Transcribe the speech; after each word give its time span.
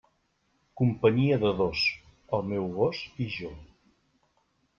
Companyia 0.79 1.37
de 1.43 1.51
dos, 1.59 1.83
el 2.39 2.49
meu 2.55 2.67
gos 2.79 3.03
i 3.27 3.29
jo. 3.37 3.53